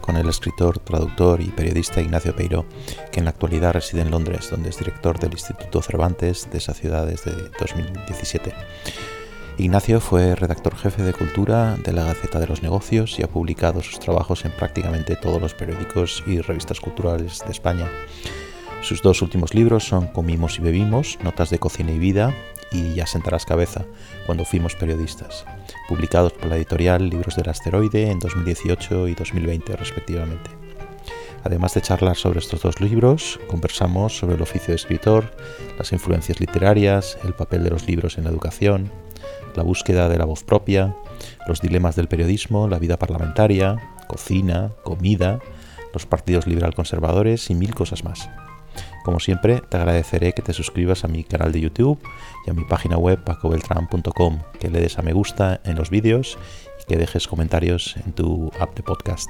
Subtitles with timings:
[0.00, 2.66] con el escritor, traductor y periodista Ignacio Peiro,
[3.10, 6.74] que en la actualidad reside en Londres, donde es director del Instituto Cervantes de esa
[6.74, 8.52] ciudad desde 2017.
[9.58, 13.82] Ignacio fue redactor jefe de cultura de la Gaceta de los Negocios y ha publicado
[13.82, 17.88] sus trabajos en prácticamente todos los periódicos y revistas culturales de España.
[18.82, 22.34] Sus dos últimos libros son Comimos y Bebimos, Notas de Cocina y Vida
[22.70, 23.84] y Ya sentarás cabeza,
[24.26, 25.44] cuando fuimos periodistas,
[25.88, 30.50] publicados por la editorial Libros del Asteroide en 2018 y 2020 respectivamente.
[31.42, 35.32] Además de charlar sobre estos dos libros, conversamos sobre el oficio de escritor,
[35.78, 38.90] las influencias literarias, el papel de los libros en la educación,
[39.54, 40.94] la búsqueda de la voz propia,
[41.46, 45.40] los dilemas del periodismo, la vida parlamentaria, cocina, comida,
[45.92, 48.28] los partidos liberal conservadores y mil cosas más.
[49.02, 51.98] Como siempre, te agradeceré que te suscribas a mi canal de YouTube
[52.46, 56.38] y a mi página web pacobeltran.com, que le des a me gusta en los vídeos
[56.82, 59.28] y que dejes comentarios en tu app de podcast.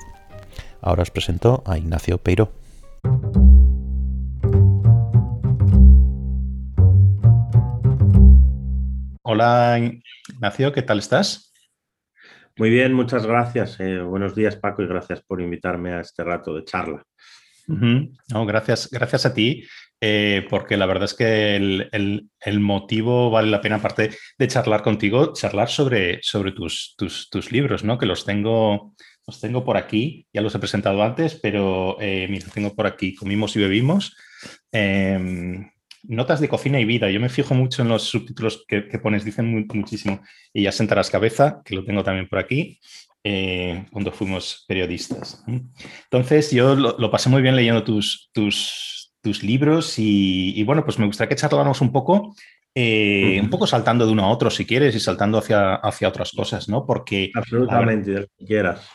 [0.80, 2.50] Ahora os presento a Ignacio Peiro.
[9.22, 11.52] Hola Ignacio, ¿qué tal estás?
[12.56, 13.78] Muy bien, muchas gracias.
[13.78, 17.06] Eh, buenos días Paco y gracias por invitarme a este rato de charla
[17.70, 19.64] no, gracias, gracias a ti,
[20.00, 25.32] eh, porque la verdad es que el, motivo vale la pena, aparte de charlar contigo,
[25.32, 27.98] charlar sobre, sobre tus, tus, libros, ¿no?
[27.98, 28.94] Que los tengo,
[29.26, 33.14] los tengo por aquí, ya los he presentado antes, pero eh, mira, tengo por aquí,
[33.14, 34.16] comimos y bebimos.
[34.72, 35.70] Em,
[36.04, 37.10] notas de cocina y vida.
[37.10, 40.22] Yo me fijo mucho en los subtítulos que, pones, dicen muchísimo.
[40.52, 42.80] Y ya sentarás cabeza, que lo tengo también por aquí.
[43.22, 45.44] Eh, cuando fuimos periodistas.
[45.46, 51.04] Entonces, yo lo, pasé muy bien leyendo tus, tus, tus libros y, bueno, pues me
[51.04, 52.34] gustaría que charláramos un poco,
[52.74, 56.32] eh, un poco saltando de uno a otro, si quieres, y saltando hacia, hacia otras
[56.32, 56.86] cosas, ¿no?
[56.86, 57.30] Porque...
[57.34, 58.88] Absolutamente, de lo que quieras.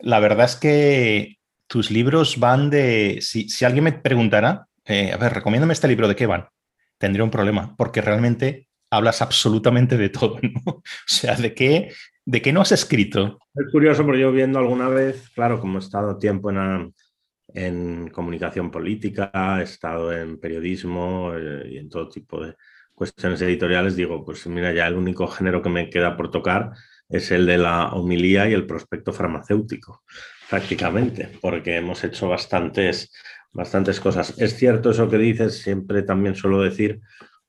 [0.00, 1.36] La verdad es que
[1.66, 3.18] tus libros van de...
[3.20, 6.48] Si, alguien me preguntara, eh, a ver, recomiéndame este libro, ¿de qué van?
[6.96, 10.62] Tendría un problema, porque realmente hablas absolutamente de todo, ¿no?
[10.66, 11.90] O sea, de qué
[12.26, 13.38] ¿De qué no has escrito?
[13.54, 19.30] Es curioso porque yo viendo alguna vez, claro, como he estado tiempo en, comunicación política,
[19.60, 22.54] he estado en periodismo eh, y en todo tipo de
[22.94, 26.72] cuestiones editoriales, digo, pues mira, ya el único género que me queda por tocar
[27.08, 30.02] es el de la homilía y el prospecto farmacéutico,
[30.48, 33.12] prácticamente, porque hemos hecho bastantes,
[33.52, 34.34] bastantes cosas.
[34.38, 37.00] Es cierto eso que dices, siempre también suelo decir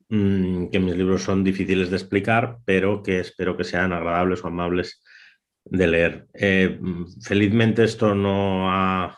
[0.09, 4.47] Mm, que mis libros son difíciles de explicar, pero que espero que sean agradables o
[4.47, 5.01] amables
[5.63, 6.27] de leer.
[6.33, 9.17] Eh, mm, felizmente esto no ha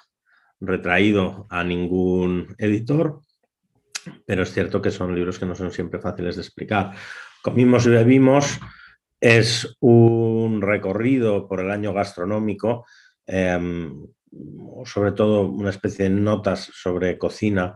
[0.61, 3.19] retraído a ningún editor,
[4.25, 6.93] pero es cierto que son libros que no son siempre fáciles de explicar.
[7.43, 8.59] Comimos y bebimos
[9.19, 12.85] es un recorrido por el año gastronómico,
[13.25, 14.05] em,
[14.85, 17.75] sobre todo una especie de notas sobre cocina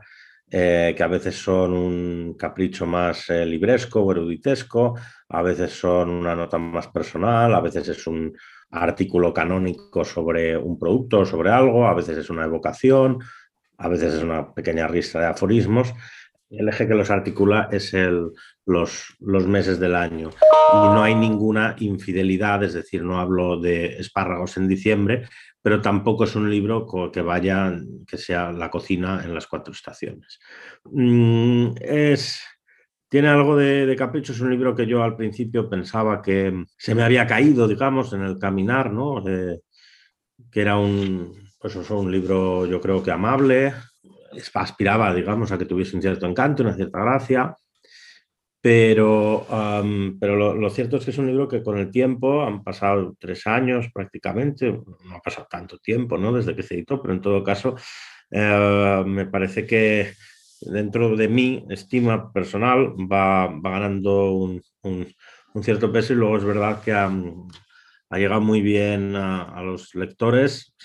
[0.54, 4.96] eh, que a veces son un capricho más eh, libresco o eruditesco,
[5.30, 8.36] a veces son una nota más personal, a veces es un
[8.70, 13.20] artículo canónico sobre un producto o sobre algo, a veces es una evocación,
[13.78, 15.94] a veces es una pequeña ristra de aforismos.
[16.52, 18.32] El eje que los articula es el,
[18.66, 20.30] los, los meses del año
[20.74, 25.28] y no hay ninguna infidelidad, es decir, no hablo de espárragos en diciembre,
[25.62, 27.74] pero tampoco es un libro que vaya,
[28.08, 30.40] que sea la cocina en las cuatro estaciones.
[30.86, 32.42] Mm, es,
[33.10, 37.04] tiene algo de, capricho, es un libro que yo al principio pensaba que se me
[37.04, 39.24] había caído, digamos, en el caminar, ¿no?
[39.24, 43.74] que era un, pues un libro yo creo que amable,
[44.54, 47.56] aspiraba, digamos, a que tuviese un cierto encanto, una cierta gracia,
[48.62, 49.48] pero,
[50.20, 53.48] pero lo, cierto es que es un libro que con el tiempo, han pasado tres
[53.48, 56.32] años prácticamente, no ha pasado tanto tiempo ¿no?
[56.32, 57.76] desde que se editó, pero en todo caso
[58.30, 60.14] eh, me parece que
[60.62, 64.62] dentro de mi estima personal va, va ganando un,
[65.64, 67.12] cierto peso y luego es verdad que ha,
[68.12, 70.76] ha llegado muy bien a, los lectores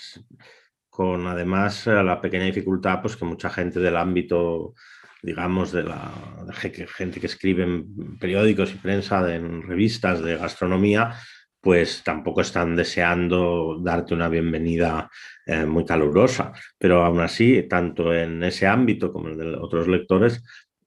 [0.97, 4.73] con además la pequeña dificultad pues que mucha gente del ámbito
[5.21, 6.11] digamos, de la
[6.53, 11.15] gente que escribe en periódicos y prensa, en revistas de gastronomía,
[11.61, 15.09] pues tampoco están deseando darte una bienvenida
[15.45, 16.53] eh, muy calurosa.
[16.77, 20.43] Pero aún así, tanto en ese ámbito como en de otros lectores,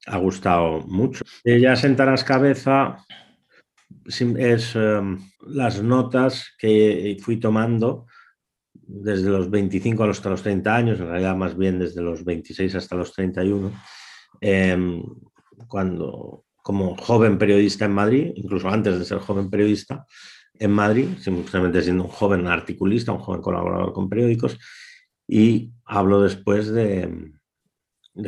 [0.06, 1.24] ha gustado mucho.
[1.44, 2.96] Ya sentarás cabeza
[4.06, 8.06] es em, las notas que fui tomando
[8.92, 12.96] desde los 25 hasta los 30 años, en realidad más bien desde los 26 hasta
[12.96, 13.72] los 31,
[14.40, 15.02] Em,
[15.69, 20.06] cuando como joven periodista en Madrid, incluso antes de ser joven periodista,
[20.54, 24.58] en Madrid, simplemente siendo un joven articulista, un joven colaborador con periódicos,
[25.26, 27.32] y hablo después de,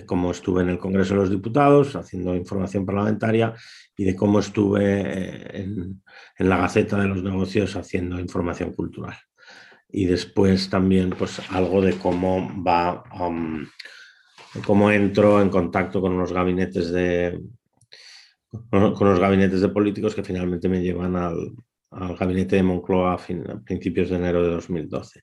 [0.06, 3.54] cómo estuve en el Congreso de los Diputados haciendo información parlamentaria
[3.96, 6.02] y de cómo estuve eh, en,
[6.38, 9.16] la Gaceta de los Negocios haciendo información cultural.
[9.92, 13.66] Y después también pues algo de cómo va, um,
[14.64, 17.40] cómo entro en contacto con unos gabinetes de
[18.70, 21.52] con los gabinetes de políticos que finalmente me llevan al,
[22.18, 25.22] gabinete de Moncloa a, fin, principios de enero de 2012.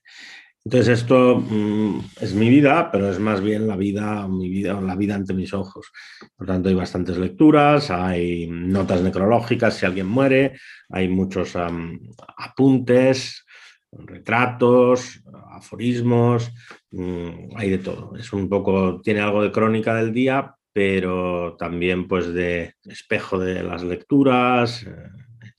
[0.64, 4.94] Entonces esto mmm, es mi vida, pero es más bien la vida, mi vida, la
[4.94, 5.90] vida ante mis ojos.
[6.36, 10.58] Por tanto, hay bastantes lecturas, hay notas necrológicas si alguien muere,
[10.90, 11.98] hay muchos um,
[12.36, 13.46] apuntes,
[13.92, 16.52] retratos, aforismos,
[16.90, 18.16] mmm, hay de todo.
[18.16, 23.62] Es un poco, tiene algo de crónica del día, pero también pues de espejo de
[23.62, 24.94] las lecturas, eh,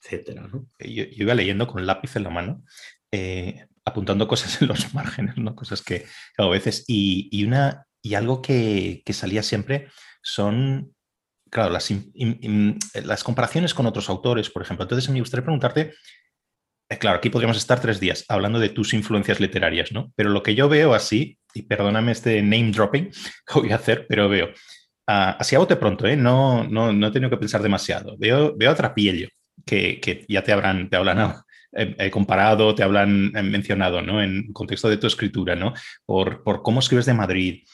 [0.00, 0.48] etcétera.
[0.52, 0.66] ¿no?
[0.78, 2.64] Yo, iba leyendo con lápiz en la mano.
[3.10, 5.54] Eh, apuntando cosas en los márgenes, ¿no?
[5.54, 6.06] Cosas que,
[6.38, 6.84] a veces.
[6.86, 9.88] Y, una, y algo que, que, salía siempre
[10.22, 10.94] son,
[11.50, 11.92] claro, las,
[13.04, 14.84] las, comparaciones con otros autores, por ejemplo.
[14.84, 15.94] Entonces, me gustaría preguntarte, eh,
[16.98, 20.12] claro, aquí podríamos estar tres días hablando de tus influencias literarias, ¿no?
[20.16, 23.10] Pero lo que yo veo así, y perdóname este name dropping
[23.46, 26.16] que voy a hacer, pero veo, uh, así a bote pronto, ¿eh?
[26.16, 28.16] No, no, no he tenido que pensar demasiado.
[28.18, 29.28] Veo, veo a Trapiello,
[29.64, 31.42] que, que ya te habrán, te habrán
[31.74, 34.22] eh, comparado, te hablan eh, mencionado, ¿no?
[34.22, 35.72] En contexto de tu escritura, ¿no?
[36.04, 37.64] Por, por cómo escribes de Madrid.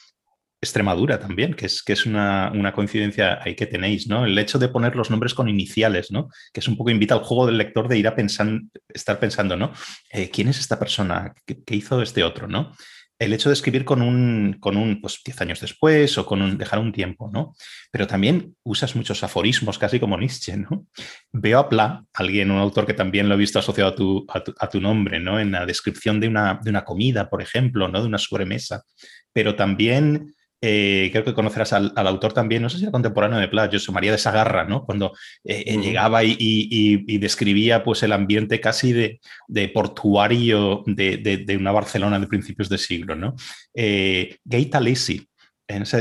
[0.60, 4.24] Extremadura también, que es, que es una, una, coincidencia ahí que tenéis, ¿no?
[4.24, 6.28] El hecho de poner los nombres con iniciales, ¿no?
[6.52, 8.48] Que es un poco invita al juego del lector de ir a pensar,
[8.88, 9.72] estar pensando, ¿no?
[10.10, 11.32] Eh, ¿Quién es esta persona?
[11.46, 12.72] ¿Qué, ¿Qué, hizo este otro, ¿no?
[13.18, 16.56] el hecho de escribir con un, con un pues 10 años después o con un,
[16.56, 17.54] dejar un tiempo, ¿no?
[17.90, 20.86] Pero también usas muchos aforismos, casi como Nietzsche, ¿no?
[21.32, 24.44] Veo a Pla, alguien, un autor que también lo he visto asociado a tu, a
[24.44, 25.40] tu, a tu nombre, ¿no?
[25.40, 28.00] En la descripción de una, de una comida, por ejemplo, ¿no?
[28.00, 28.84] De una sobremesa,
[29.32, 33.38] pero también eh, creo que conocerás al, al, autor también, no sé si era contemporáneo
[33.38, 34.84] de Pla, José María de Sagarra, ¿no?
[34.84, 35.12] Cuando
[35.44, 35.82] eh, uh -huh.
[35.82, 41.56] llegaba y, y, y, describía pues, el ambiente casi de, de portuario de, de, de,
[41.56, 43.34] una Barcelona de principios de siglo, ¿no?
[43.74, 45.28] Eh, Gay Talesi,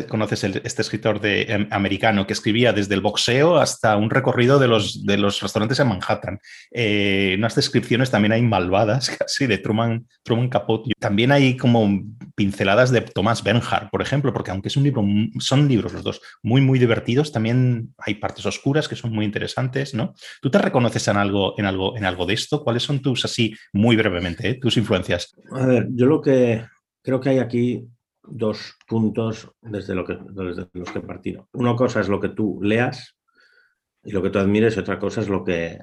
[0.07, 4.67] conoces este escritor de, eh, americano que escribía desde el boxeo hasta un recorrido de
[4.67, 6.39] los, de los restaurantes en Manhattan.
[6.71, 10.91] Eh, unas descripciones también hay malvadas, casi de Truman, Truman Capote.
[10.99, 12.01] También hay como
[12.35, 15.03] pinceladas de Thomas Bernhard, por ejemplo, porque aunque es un libro,
[15.39, 19.93] son libros los dos muy, muy divertidos, también hay partes oscuras que son muy interesantes,
[19.93, 20.13] ¿no?
[20.41, 22.63] ¿Tú te reconoces en algo, en algo, en algo de esto?
[22.63, 25.35] ¿Cuáles son tus, así, muy brevemente, eh, tus influencias?
[25.51, 26.63] A ver, yo lo que
[27.01, 27.85] creo que hay aquí
[28.29, 31.47] dos puntos desde, lo que, desde los que he partido.
[31.53, 33.17] Una cosa es lo que tú leas
[34.03, 35.79] y lo que tú admires y otra cosa es lo que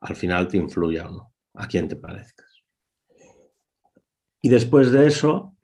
[0.00, 2.64] al final te influya o no, a quien te parezcas.
[4.42, 5.56] Y después de eso,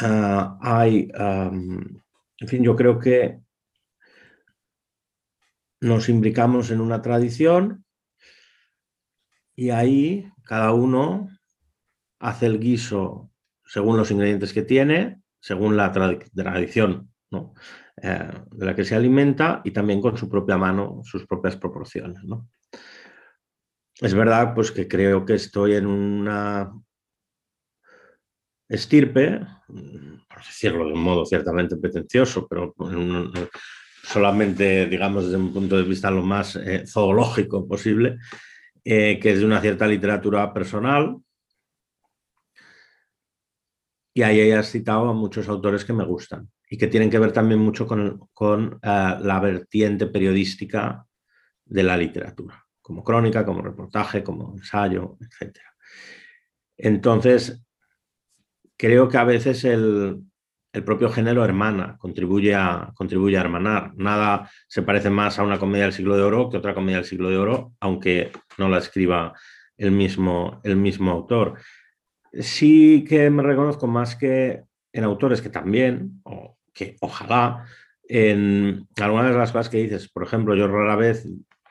[0.00, 3.40] uh, hay, en fin, yo creo que
[5.80, 7.84] nos imbricamos en una tradición
[9.56, 11.28] y ahí cada uno
[12.20, 13.30] hace el guiso
[13.68, 17.10] según los ingredientes que tiene, según la tradición
[18.02, 22.22] eh, de la que se alimenta y también con su propia mano, sus propias proporciones.
[24.00, 26.72] Es verdad pues, que creo que estoy en una
[28.68, 32.74] estirpe, por decirlo de un modo ciertamente pretencioso, pero
[34.02, 38.18] solamente, digamos, desde un punto de vista lo más eh, zoológico posible,
[38.84, 41.16] eh, que es de una cierta literatura personal,
[44.18, 47.30] y ahí hayas citado a muchos autores que me gustan y que tienen que ver
[47.30, 51.06] también mucho con, uh, la vertiente periodística
[51.64, 55.58] de la literatura, como crónica, como reportaje, como ensayo, etc.
[56.76, 57.64] Entonces,
[58.76, 60.20] creo que a veces el,
[60.72, 63.92] el propio género hermana, contribuye a, contribuye a hermanar.
[63.94, 67.06] Nada se parece más a una comedia del siglo de oro que otra comedia del
[67.06, 69.32] siglo de oro, aunque no la escriba
[69.76, 71.54] el mismo, el mismo autor
[72.32, 77.64] sí que me reconozco más que en autores que también, o que ojalá,
[78.04, 81.26] en algunas de las cosas que dices, por ejemplo, yo rara vez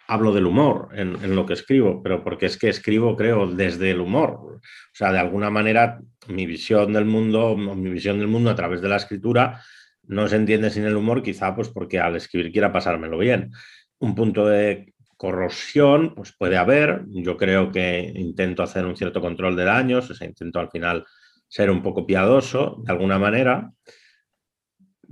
[0.08, 3.92] hablo del humor en, en, lo que escribo, pero porque es que escribo, creo, desde
[3.92, 4.32] el humor.
[4.34, 4.62] O
[4.94, 8.88] sea, de alguna manera, mi visión del mundo, mi visión del mundo a través de
[8.88, 9.62] la escritura
[10.04, 13.52] no se entiende sin el humor, quizá pues porque al escribir quiera pasármelo bien.
[14.00, 17.04] Un punto de corrosión, pues puede haber.
[17.08, 21.06] Yo creo que intento hacer un cierto control de daños, o sea, intento al final
[21.48, 23.72] ser un poco piadoso de alguna manera.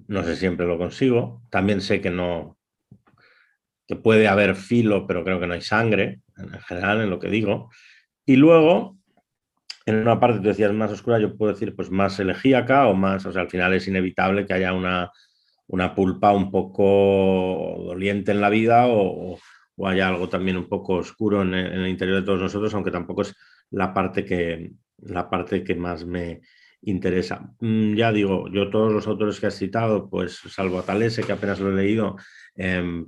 [0.08, 1.42] No sé siempre lo consigo.
[1.50, 2.58] También sé que no,
[3.88, 7.30] que puede haber filo, pero creo que no hay sangre, en general, en lo que
[7.30, 7.70] digo.
[8.26, 8.98] Y luego,
[9.86, 13.26] en una parte tú decías más oscura, yo puedo decir pues más elegíaca o más,
[13.26, 15.12] o sea, al final es inevitable que haya una,
[15.68, 19.38] una pulpa un poco doliente en la vida o,
[19.78, 23.24] o haya algo también un poco oscuro en el, interior de todos nosotros, aunque tampoco
[23.24, 23.36] es
[23.72, 26.42] la parte que, la parte que más me
[26.82, 27.50] interesa.
[27.60, 31.32] Mm, ya digo, yo todos los autores que has citado, pues salvo a Talese, que
[31.32, 32.16] apenas lo he leído,
[32.56, 33.06] em,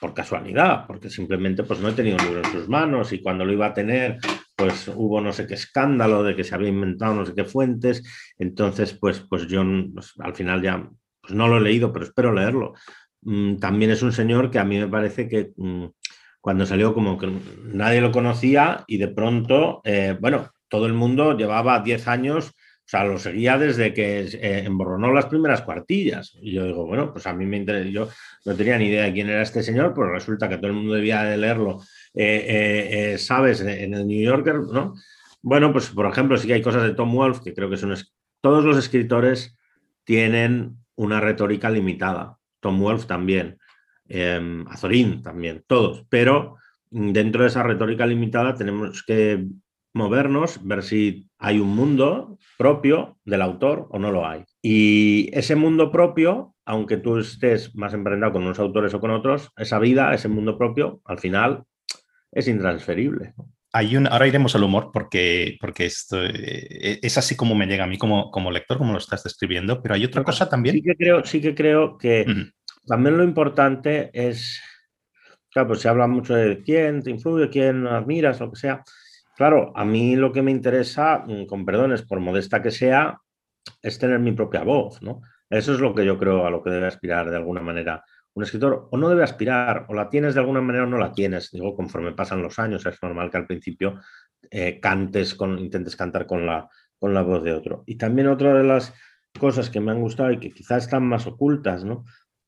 [0.00, 3.44] por casualidad, porque simplemente pues no he tenido un libro en sus manos y cuando
[3.44, 4.18] lo iba a tener,
[4.54, 8.02] pues hubo no sé qué escándalo de que se había inventado no sé qué fuentes,
[8.38, 10.86] entonces pues, pues yo pues, al final ya
[11.22, 12.74] pues no lo he leído, pero espero leerlo.
[13.22, 15.86] Mm, también es un señor que a mí me parece que mm,
[16.44, 17.32] cuando salió como que
[17.72, 22.86] nadie lo conocía y de pronto, eh, bueno, todo el mundo llevaba 10 años o
[22.86, 26.36] sea, lo seguía desde que eh, emborronó las primeras cuartillas.
[26.42, 28.10] Y yo digo, bueno, pues a mí me interesa, yo
[28.44, 30.92] no tenía ni idea de quién era este señor, pero resulta que todo el mundo
[30.92, 31.80] debía de leerlo,
[32.12, 33.62] eh, ¿sabes?
[33.62, 34.96] En el New Yorker, ¿no?
[35.40, 37.96] Bueno, pues por ejemplo, sí que hay cosas de Tom Wolfe que creo que son...
[38.42, 39.56] Todos los escritores
[40.04, 42.36] tienen una retórica limitada.
[42.60, 43.56] Tom Wolfe también,
[44.08, 46.04] em, Azorín también, todos.
[46.08, 46.56] Pero
[46.90, 49.46] dentro de esa retórica limitada tenemos que
[49.94, 54.44] movernos, ver si hay un mundo propio del autor o no lo hay.
[54.60, 59.50] Y ese mundo propio, aunque tú estés más emprendado con unos autores o con otros,
[59.56, 61.64] esa vida, ese mundo propio, al final
[62.32, 63.34] es intransferible.
[63.72, 67.84] Hay un, ahora iremos al humor porque, porque esto eh, es así como me llega
[67.84, 70.76] a mí como, como lector, como lo estás describiendo, pero hay otra cosa también.
[70.76, 72.52] Sí que creo, sí que, creo que
[72.86, 74.60] también lo importante es,
[75.50, 78.84] claro, pues se habla mucho de quién te influye, quién admiras, lo que sea,
[79.36, 83.20] Claro, a mí lo que me interesa, mm, con perdones, por modesta que sea,
[83.82, 85.22] es tener mi propia voz, ¿no?
[85.50, 88.42] Eso es lo que yo creo a lo que debe aspirar de alguna manera un
[88.44, 91.50] escritor, o no debe aspirar, o la tienes de alguna manera o no la tienes.
[91.52, 94.00] Digo, conforme pasan los años, es normal que al principio
[94.50, 97.84] eh, cantes, con, intentes cantar con la, con la voz de otro.
[97.86, 98.92] Y también otra de las
[99.38, 102.04] cosas que me han gustado y que quizás están más ocultas, ¿no?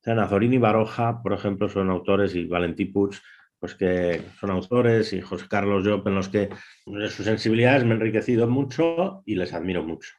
[0.07, 3.19] Sea, y Baroja, por ejemplo, son autores, y Valentí Puig,
[3.59, 6.47] pues que son autores, y José Carlos Job, en los que
[6.85, 10.13] sus sensibilidades me han enriquecido mucho y les admiro mucho,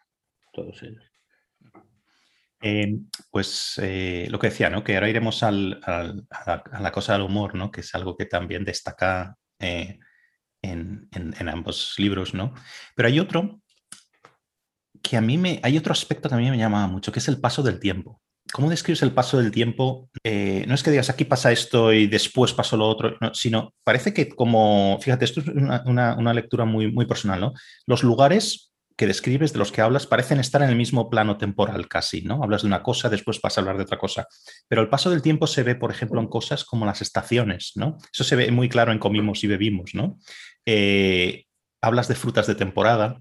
[0.52, 1.10] todos ellos.
[2.60, 2.98] Eh,
[3.30, 4.84] pues eh, lo que decía, ¿no?
[4.84, 7.70] que ahora iremos a, la, cosa del humor, ¿no?
[7.70, 9.98] que es algo que también destaca eh,
[10.60, 12.52] en, en, ambos libros, ¿no?
[12.94, 13.62] Pero hay otro
[15.02, 17.28] que a mí me, hay otro aspecto que a mí me llama mucho, que es
[17.28, 18.20] el paso del tiempo.
[18.52, 20.08] ¿Cómo describes el paso del tiempo?
[20.24, 24.14] Eh, no es que digas aquí pasa esto y después pasó lo otro, sino parece
[24.14, 27.52] que como, fíjate, esto es una, lectura muy, muy personal, ¿no?
[27.86, 31.86] Los lugares que describes, de los que hablas, parecen estar en el mismo plano temporal
[31.86, 32.42] casi, ¿no?
[32.42, 34.26] Hablas de una cosa, después vas a hablar de otra cosa.
[34.66, 37.98] Pero el paso del tiempo se ve, por ejemplo, en cosas como las estaciones, ¿no?
[38.12, 40.18] Eso se ve muy claro en comimos y bebimos, ¿no?
[40.66, 41.44] Eh,
[41.80, 43.20] hablas de frutas de temporada,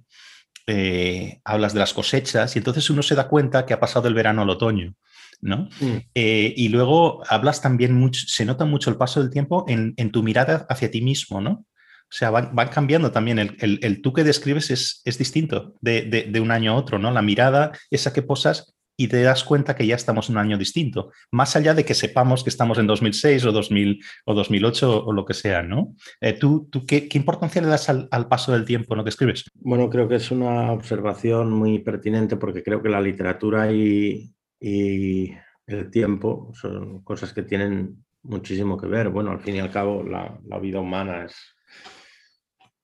[0.65, 4.13] eh, hablas de las cosechas y entonces uno se da cuenta que ha pasado el
[4.13, 4.95] verano al otoño.
[5.41, 5.69] ¿No?
[5.79, 5.97] Mm.
[6.15, 10.23] Eh, y luego hablas también mucho, se nota mucho el paso del tiempo en, tu
[10.23, 11.65] mirada hacia ti mismo, ¿no?
[12.09, 13.37] O sea, van, cambiando también.
[13.37, 17.11] El, tú que describes es, es distinto de, un año a otro, ¿no?
[17.11, 20.57] La mirada, esa que posas y te das cuenta que ya estamos en un año
[20.57, 25.13] distinto, más allá de que sepamos que estamos en 2006 o, 2000, o 2008 o
[25.13, 25.93] lo que sea, ¿no?
[26.19, 29.45] Eh, ¿Tú, tú qué, importancia le das al, paso del tiempo en lo que escribes?
[29.53, 35.33] Bueno, creo que es una observación muy pertinente porque creo que la literatura y, y
[35.65, 39.09] el tiempo son cosas que tienen muchísimo que ver.
[39.09, 41.35] Bueno, al fin y al cabo, la, vida humana es,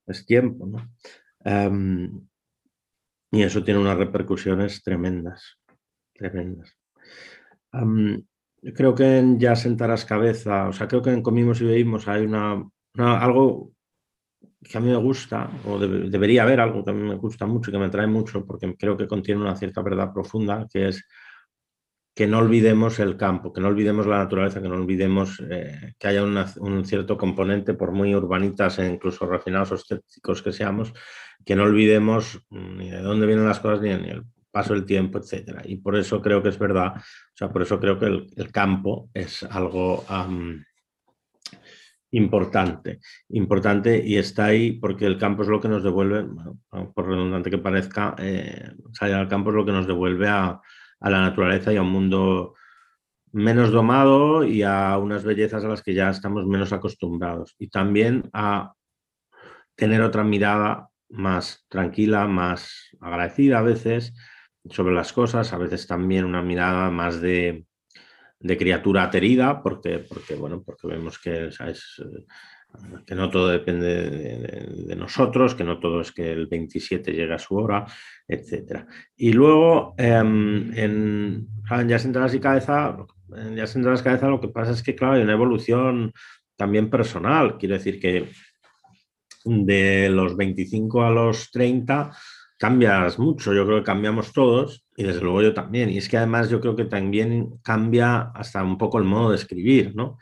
[0.08, 0.90] es tiempo, ¿no?
[1.46, 2.28] Em,
[3.32, 5.60] y eso tiene unas repercusiones tremendas,
[6.14, 6.78] tremendas.
[7.72, 8.24] Em,
[8.62, 12.08] yo creo que en Ya sentarás cabeza, o sea, creo que en Comimos y Veímos
[12.08, 12.64] hay una,
[12.98, 13.72] algo
[14.64, 17.72] que a mí me gusta, o debería haber algo que a mí me gusta mucho,
[17.72, 21.06] que me atrae mucho, porque creo que contiene una cierta verdad profunda, que es
[22.16, 26.08] que no olvidemos el campo, que no olvidemos la naturaleza, que no olvidemos eh, que
[26.08, 30.94] haya un cierto componente, por muy urbanitas e incluso refinados o escépticos que seamos,
[31.44, 35.62] que no olvidemos ni de dónde vienen las cosas, ni, el paso del tiempo, etc.
[35.66, 37.02] Y por eso creo que es verdad, o
[37.34, 40.06] sea, por eso creo que el, campo es algo
[42.12, 46.28] importante, importante y está ahí porque el campo es lo que nos devuelve,
[46.70, 50.62] por redundante que parezca, eh, salir al campo es lo que nos devuelve a
[51.04, 52.56] a la naturaleza y a un mundo
[53.34, 57.56] menos domado y a unas bellezas a las que ya estamos menos acostumbrados.
[57.60, 58.74] Y también a
[59.76, 64.14] tener otra mirada más tranquila, más agradecida a veces
[64.70, 67.66] sobre las cosas, a veces también una mirada más de,
[68.40, 72.02] de criatura aterida, porque, porque, bueno, porque vemos que ¿sabes?
[73.06, 74.10] Que no todo depende
[74.88, 77.86] de, nosotros, que no todo es que el 27 llega a su hora,
[78.28, 78.86] etc.
[79.16, 82.96] Y luego, em, en, en Ya sentadas y cabeza,
[83.66, 86.14] sentadas cabeza lo que pasa es que, claro, hay una evolución
[86.56, 87.58] también personal.
[87.58, 88.30] Quiero decir que
[89.46, 92.12] de los 25 a los 30
[92.58, 95.90] cambias mucho, yo creo que cambiamos todos y desde luego yo también.
[95.90, 99.36] Y es que además yo creo que también cambia hasta un poco el modo de
[99.36, 100.18] escribir, ¿no?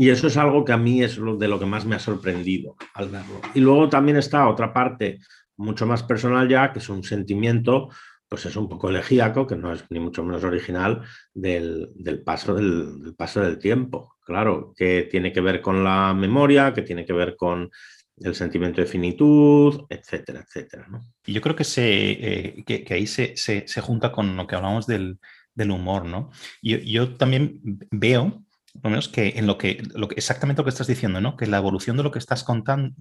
[0.00, 2.74] Y eso es algo que a mí es de lo que más me ha sorprendido
[2.94, 3.38] al verlo.
[3.52, 5.18] Y luego también está otra parte
[5.58, 7.90] mucho más personal ya, que es un sentimiento,
[8.26, 11.02] pues es un poco elegíaco, que no es ni mucho menos original,
[11.34, 11.92] del,
[12.24, 14.16] paso, del, paso del tiempo.
[14.24, 17.70] Claro, que tiene que ver con la memoria, que tiene que ver con
[18.16, 20.88] el sentimiento de finitud, etcétera, etcétera.
[21.26, 24.86] Y yo creo que, se, eh, que, ahí se, se, junta con lo que hablamos
[24.86, 25.18] del,
[25.54, 26.30] del humor, ¿no?
[26.62, 28.46] Yo, yo también veo
[28.82, 29.82] lo menos que en lo que,
[30.16, 31.36] exactamente lo que estás diciendo, ¿no?
[31.36, 32.94] Que la evolución de lo que estás contando,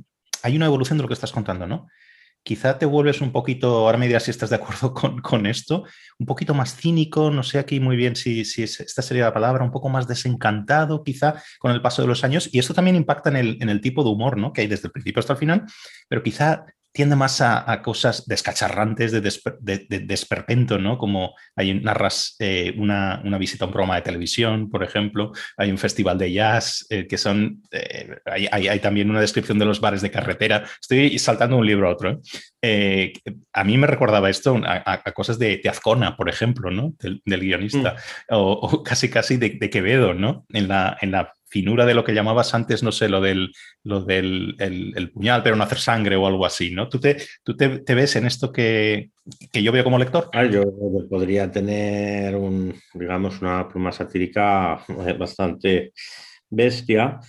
[0.44, 1.88] hay una evolución de lo que estás contando, ¿no?
[2.42, 5.84] Quizá te vuelves un poquito, ahora me dirás si estás de acuerdo con, esto,
[6.18, 9.64] un poquito más cínico, no sé aquí muy bien si, si esta sería la palabra,
[9.64, 12.50] un poco más desencantado quizá con el paso de los años.
[12.52, 14.54] Y esto también impacta en el, en el tipo de humor ¿no?
[14.54, 15.66] que hay desde el principio hasta el final,
[16.08, 19.22] pero quizá tiende más a, cosas descacharrantes de,
[20.02, 20.98] desperpento, ¿no?
[20.98, 25.78] Como hay narras eh, una, visita a un programa de televisión, por ejemplo, hay un
[25.78, 30.12] festival de jazz, eh, que son, eh, hay, también una descripción de los bares de
[30.12, 30.64] carretera.
[30.82, 32.22] Estoy saltando un libro a otro.
[33.54, 36.94] a mí me recordaba esto a, cosas de, Azcona, por ejemplo, ¿no?
[37.00, 38.34] Del, guionista, mm.
[38.34, 40.46] o, casi casi de, Quevedo, ¿no?
[40.50, 43.52] En la, en la finura de lo que llamabas antes, no sé, lo del,
[43.84, 46.88] lo del el, puñal, pero no hacer sangre o algo así, ¿no?
[46.88, 49.12] ¿Tú te, tú te, ves en esto que,
[49.52, 50.30] que, yo veo como lector?
[50.34, 50.64] Ah, yo
[51.10, 54.84] podría tener, un, digamos, una pluma satírica
[55.18, 55.94] bastante
[56.50, 57.20] bestia.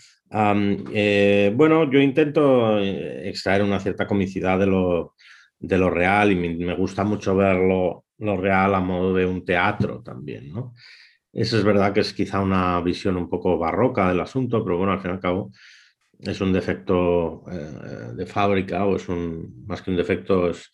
[0.92, 5.14] Eh, bueno, yo intento eh, extraer una cierta comicidad de lo,
[5.58, 9.44] de lo real y me, me gusta mucho verlo lo real a modo de un
[9.44, 10.74] teatro también, ¿no?
[11.32, 14.92] Eso es verdad que es quizá una visión un poco barroca del asunto, pero bueno,
[14.92, 15.52] al fin y al cabo
[16.18, 20.70] es un defecto eh, de fábrica o es un, más que un defecto, es,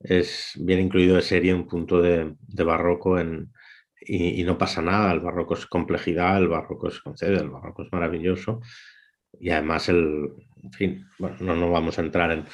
[0.00, 3.52] es bien incluido de serie un punto de, barroco en,
[4.00, 7.92] y, no pasa nada, el barroco es complejidad, el barroco es concede, el barroco es
[7.92, 8.60] maravilloso
[9.38, 10.30] y además el,
[10.72, 12.44] fin, no, no vamos a entrar en,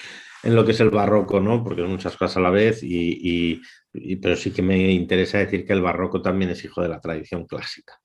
[0.44, 1.64] en lo que es el barroco, ¿no?
[1.64, 3.60] Porque muchas cosas a la vez, y,
[4.20, 7.46] pero sí que me interesa decir que el barroco también es hijo de la tradición
[7.46, 7.98] clásica.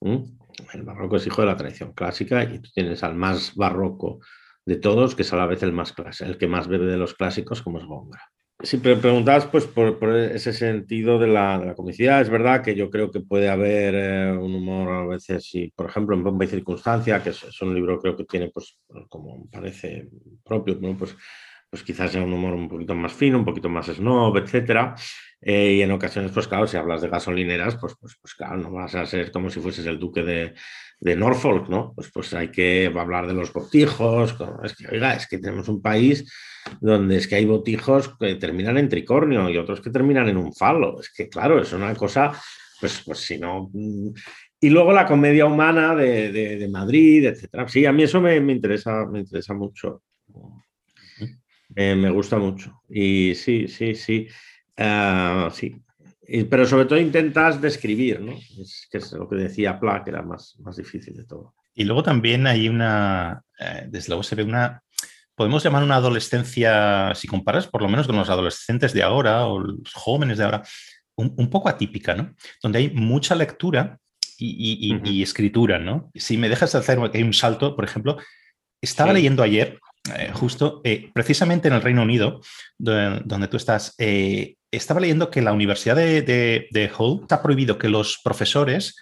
[0.00, 4.20] El barroco es hijo de la tradición clásica y tú tienes al más barroco
[4.64, 6.96] de todos, que es a la vez el más clásico, el que más bebe de
[6.96, 8.22] los clásicos, como es Góngora.
[8.62, 13.10] Si me preguntabas pues, por, ese sentido de la, comicidad, es verdad que yo creo
[13.10, 17.22] que puede haber eh, un humor a veces, y por ejemplo en Bomba y Circunstancia,
[17.22, 20.08] que es, un libro creo que tiene, pues, como parece
[20.44, 21.16] propio, pues
[21.72, 24.94] pues quizás sea un humor un poquito más fino, un poquito más snob, etcétera.
[25.44, 28.70] Eh, y en ocasiones, pues claro, si hablas de gasolineras, pues, pues, pues claro, no
[28.70, 30.54] vas a ser como si fueses el duque de,
[31.00, 31.92] de Norfolk, ¿no?
[31.96, 34.36] Pues, pues hay que hablar de los botijos.
[34.62, 36.32] Es que, oiga, es que tenemos un país
[36.80, 40.54] donde es que hay botijos que terminan en tricornio y otros que terminan en un
[40.54, 41.00] falo.
[41.00, 42.32] Es que, claro, es una cosa,
[42.80, 43.68] pues, pues si no...
[43.72, 44.10] Mm,
[44.60, 47.66] y luego la comedia humana de, de, Madrid, etcétera.
[47.66, 50.04] Sí, a mí eso me, me interesa, me interesa mucho.
[51.74, 52.80] Eh, me gusta mucho.
[52.88, 54.28] Y sí, sí, sí.
[54.76, 55.82] Ah, sí.
[56.48, 58.32] pero sobre todo intentas describir, ¿no?
[58.32, 61.54] Es, que es lo que decía Pla, que era más, más difícil de todo.
[61.74, 64.82] Y luego también hay una, eh, desde luego se ve una,
[65.34, 69.58] podemos llamar una adolescencia, si comparas por lo menos con los adolescentes de ahora o
[69.58, 70.62] los jóvenes de ahora,
[71.14, 72.34] un, poco atípica, ¿no?
[72.62, 73.98] Donde hay mucha lectura
[74.38, 76.10] y, escritura, ¿no?
[76.14, 78.16] Si me dejas hacer un salto, por ejemplo,
[78.80, 79.78] estaba leyendo ayer
[80.16, 82.40] eh, justo, eh, precisamente en el Reino Unido,
[82.76, 87.88] donde, tú estás, eh, estaba leyendo que la Universidad de, de, Hull está prohibido que
[87.88, 88.96] los profesores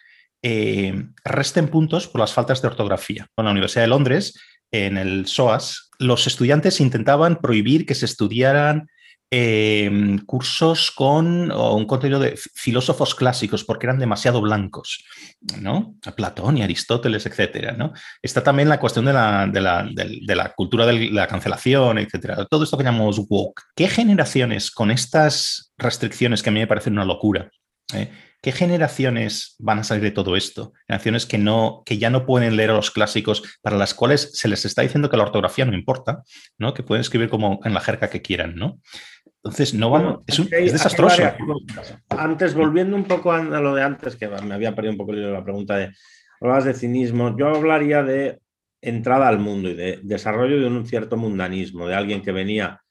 [1.25, 3.27] resten puntos por las faltas de ortografía.
[3.35, 4.39] Con la Universidad de Londres,
[4.71, 8.89] en el SOAS, los estudiantes intentaban prohibir que se estudiaran
[9.33, 15.05] Em, cursos con un contenido de filósofos clásicos porque eran demasiado blancos,
[15.61, 15.95] ¿no?
[16.17, 17.93] Platón y Aristóteles, etcétera, ¿no?
[18.21, 22.45] Está también la cuestión de la, de la, de, la cultura de la cancelación, etcétera.
[22.51, 23.63] Todo esto que llamamos woke.
[23.77, 27.53] ¿Qué generaciones con estas restricciones que a mí me parecen una locura?
[27.95, 28.11] Eh?
[28.43, 30.73] ¿Qué generaciones van a salir de todo esto?
[30.87, 34.49] Generaciones que, no, que ya no pueden leer a los clásicos, para las cuales se
[34.49, 36.23] les está diciendo que la ortografía no importa,
[36.57, 36.73] ¿no?
[36.73, 38.55] que pueden escribir como en la jerga que quieran.
[38.57, 38.81] ¿no?
[39.43, 41.23] Entonces, no vamos, es, desastroso.
[42.11, 45.43] Antes, volviendo un poco a lo de antes, que me había perdido un poco la
[45.43, 45.93] pregunta de,
[46.41, 48.41] hablabas de cinismo, yo hablaría de
[48.83, 52.83] entrada al mundo y de desarrollo de un cierto mundanismo, de alguien que venía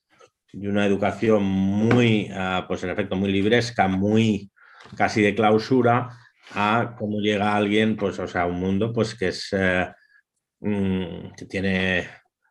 [0.51, 4.51] de una educación muy, ah, pues en efecto, muy libresca, muy
[4.95, 6.09] casi de clausura,
[6.55, 9.87] a cómo llega alguien, pues, o sea, un mundo, pues que es, eh,
[10.61, 12.07] mm, que tiene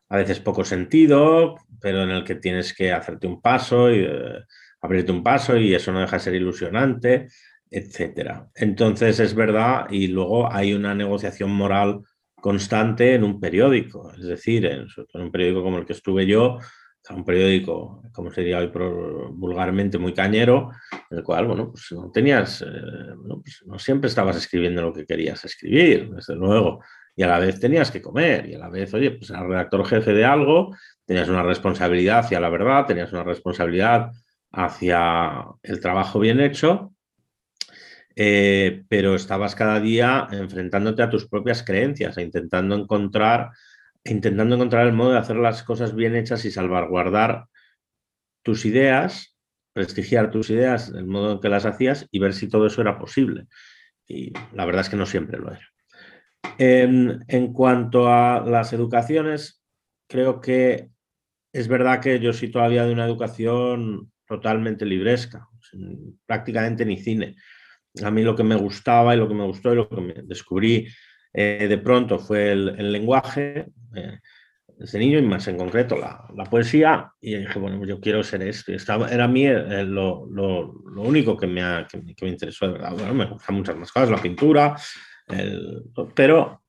[0.08, 4.44] a veces poco sentido, pero en el que tienes que hacerte un paso y eh,
[4.80, 7.28] abrirte un paso y eso no deja de ser ilusionante,
[7.70, 8.48] etcétera.
[8.54, 12.00] Entonces es verdad y luego hay una negociación moral
[12.40, 16.58] constante en un periódico, es decir, en, un periódico como el que estuve yo,
[17.10, 18.70] un periódico, como sería hoy
[19.32, 20.70] vulgarmente, muy cañero,
[21.10, 22.66] en el cual, bueno, pues no tenías, eh,
[23.42, 26.82] pues no siempre estabas escribiendo lo que querías escribir, desde luego,
[27.18, 29.85] y a la vez tenías que comer, y a la vez, oye, pues eras redactor
[29.88, 34.12] jefe de algo, tenías una responsabilidad hacia la verdad, tenías una responsabilidad
[34.52, 36.94] hacia el trabajo bien hecho,
[38.14, 43.50] eh, pero estabas cada día enfrentándote a tus propias creencias e intentando encontrar,
[44.04, 47.46] intentando encontrar el modo de hacer las cosas bien hechas y salvaguardar
[48.44, 49.37] tus ideas,
[49.72, 52.96] prestigiar tus ideas, el modo en que las hacías y ver si todo eso era
[52.96, 53.48] posible.
[54.07, 55.68] Y la verdad es que no siempre lo era.
[56.59, 59.62] En, cuanto a las educaciones,
[60.09, 60.90] creo que
[61.53, 65.48] es verdad que yo soy todavía de una educación totalmente libresca,
[66.27, 67.37] prácticamente ni cine.
[68.03, 70.14] A mí lo que me gustaba y lo que me gustó y lo que me
[70.24, 70.87] descubrí
[71.33, 74.18] eh, de pronto fue el, lenguaje, eh,
[74.79, 78.72] desde niño y más en concreto la, poesía, y dije, bueno, yo quiero ser esto.
[78.72, 80.22] Estaba, era a mí eh, lo,
[80.96, 82.92] único que me, que, me interesó, de verdad.
[82.92, 84.77] Bueno, me gustan muchas más cosas, la pintura,
[86.14, 86.62] pero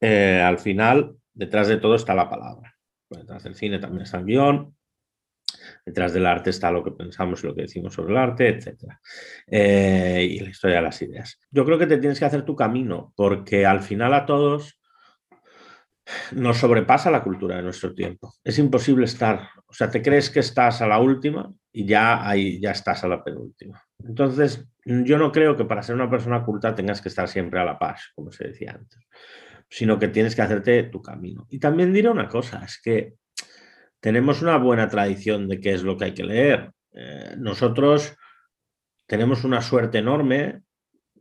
[0.00, 2.74] eh, al final, detrás de todo está la palabra.
[3.08, 4.76] Detrás del cine también está el guion,
[5.84, 8.98] detrás del arte está lo que pensamos y lo que decimos sobre el arte, etc.
[9.46, 11.40] Eh, y la historia de las ideas.
[11.50, 14.80] Yo creo que te tienes que hacer tu camino, porque al final a todos
[16.32, 18.34] nos sobrepasa la cultura de nuestro tiempo.
[18.44, 22.60] Es imposible estar, o sea, te crees que estás a la última y ya ahí
[22.60, 23.85] ya estás a la penúltima.
[23.98, 27.64] Entonces, yo no creo que para ser una persona culta tengas que estar siempre a
[27.64, 29.00] la paz, como se decía antes,
[29.68, 31.46] sino que tienes que hacerte tu camino.
[31.50, 33.14] Y también diré una cosa, es que
[34.00, 36.70] tenemos una buena tradición de qué es lo que hay que leer.
[36.92, 38.16] Eh, nosotros
[39.06, 40.62] tenemos una suerte enorme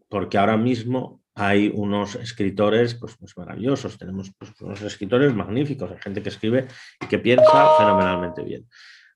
[0.09, 5.97] porque ahora mismo hay unos escritores pues, pues maravillosos, tenemos pues, unos escritores magníficos, hay
[5.97, 6.67] gente que escribe
[7.01, 8.67] y que piensa fenomenalmente bien.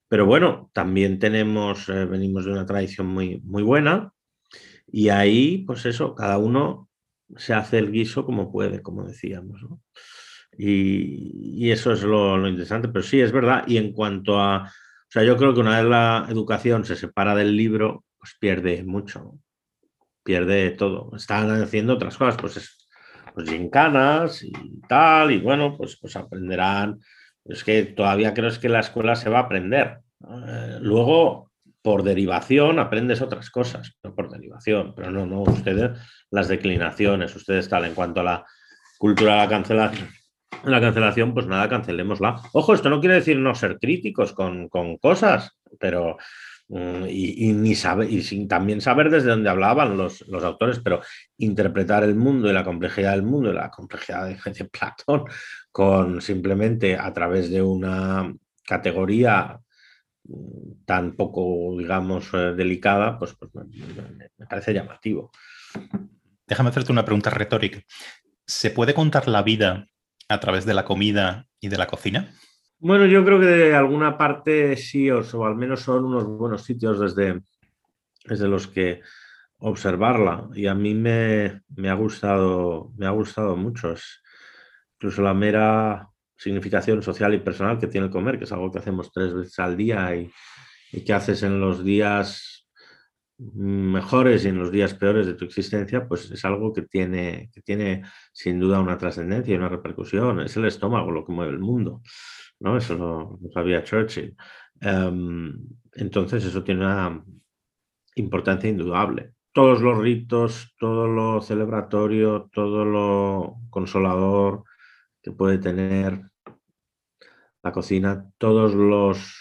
[0.10, 4.12] Pero bueno, también tenemos, eh, venimos de una tradición muy, muy buena
[4.88, 6.90] y ahí, pues eso, cada uno
[7.38, 9.62] se hace el guiso como puede, como decíamos.
[10.58, 13.64] Y, eso es lo, interesante, pero sí, es verdad.
[13.68, 17.36] Y en cuanto a, o sea, yo creo que una vez la educación se separa
[17.36, 19.36] del libro, pues pierde mucho,
[20.24, 21.16] pierde todo.
[21.16, 22.90] Están haciendo otras cosas, pues es
[23.34, 24.52] pues gincanas y
[24.88, 27.00] tal, y bueno, pues, pues aprenderán
[27.50, 30.00] es que todavía creo que la escuela se va a aprender.
[30.22, 36.48] Eh, luego, por derivación, aprendes otras cosas, no por derivación, pero no, no, ustedes, las
[36.48, 38.46] declinaciones, ustedes tal, en cuanto a la
[38.98, 40.10] cultura de la cancelación.
[40.66, 42.42] La cancelación, pues nada, cancelémosla.
[42.54, 46.18] Ojo, esto no quiere decir no ser críticos con, con cosas, pero
[46.70, 51.02] Mm, y, ni saber, y sin también saber desde dónde hablaban los, los, autores, pero
[51.40, 55.24] interpretar el mundo y la complejidad del mundo y la complejidad de, Platón
[55.80, 58.36] con simplemente a través de una
[58.68, 59.62] categoría
[60.26, 65.32] mm, tan poco, digamos, eh, delicada, pues, pues me, parece llamativo.
[66.46, 67.80] Déjame hacerte una pregunta retórica.
[68.46, 69.88] ¿Se puede contar la vida
[70.28, 72.30] a través de la comida y de la cocina?
[72.80, 77.00] Bueno, yo creo que de alguna parte sí, o, al menos son unos buenos sitios
[77.00, 77.40] desde,
[78.26, 79.00] desde los que
[79.60, 80.50] observarla.
[80.54, 83.94] Y a mí me, ha, gustado, me ha gustado mucho.
[83.94, 84.22] Es
[85.00, 88.80] incluso la mera significación social y personal que tiene el comer, que es algo que
[88.80, 90.30] hacemos tres veces al día y,
[90.92, 92.68] y que haces en los días
[93.38, 97.62] mejores y en los días peores de tu existencia, pues es algo que tiene, que
[97.62, 100.42] tiene sin duda una trascendencia y una repercusión.
[100.42, 102.02] Es el estómago lo que mueve el mundo.
[102.60, 102.76] ¿no?
[102.76, 104.36] Eso lo, sabía Churchill.
[104.82, 105.58] Em,
[105.94, 107.24] entonces eso tiene una
[108.16, 109.34] importancia indudable.
[109.54, 114.64] Todos los ritos, todo lo celebratorio, todo lo consolador
[115.22, 116.22] que puede tener
[117.64, 119.36] la cocina, todos los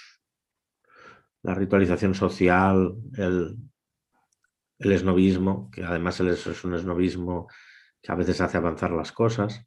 [1.42, 3.56] la ritualización social, el,
[4.78, 7.48] el esnovismo, que además es un esnovismo
[8.02, 9.66] que a veces hace avanzar las cosas,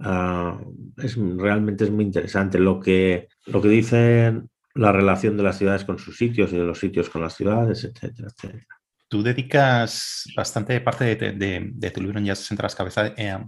[0.00, 0.60] Ah,
[0.96, 2.58] es, realmente es muy interesante.
[2.58, 6.64] Lo que, lo que dicen la relación de las ciudades con sus sitios y de
[6.64, 8.77] los sitios con las ciudades, etcétera, etcétera.
[9.08, 13.12] Tú dedicas bastante parte de, tu libro en Ya se las cabezas.
[13.16, 13.38] Eh,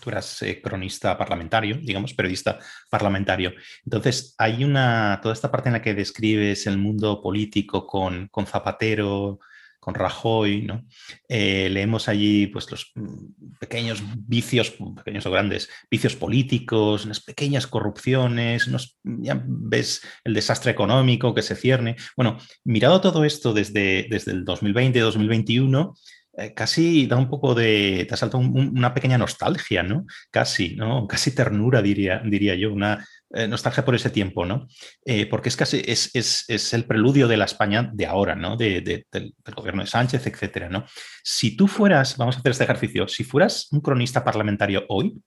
[0.00, 3.52] tú eras eh, cronista parlamentario, digamos, periodista parlamentario.
[3.84, 8.46] Entonces, hay una, toda esta parte en la que describes el mundo político con, con
[8.46, 9.38] Zapatero,
[9.82, 10.86] con Rajoy, ¿no?
[11.28, 17.66] Eh, leemos allí pues, los mm, pequeños vicios, pequeños o grandes, vicios políticos, unas pequeñas
[17.66, 18.70] corrupciones,
[19.02, 21.96] ya ves el desastre económico que se cierne.
[22.16, 25.94] Bueno, mirado todo esto desde, desde el 2020-2021,
[26.34, 30.06] eh, casi da un poco de, te salta una pequeña nostalgia, ¿no?
[30.30, 31.08] Casi, ¿no?
[31.08, 34.68] Casi ternura, diría, diría yo, una, eh, nostalgia por ese tiempo, ¿no?
[35.06, 38.58] Eh, porque es casi es, el preludio de la España de ahora, ¿no?
[38.58, 39.06] del,
[39.56, 40.84] gobierno de Sánchez, etcétera, ¿no?
[41.22, 45.18] Si tú fueras, vamos a hacer este ejercicio, si fueras un cronista parlamentario hoy,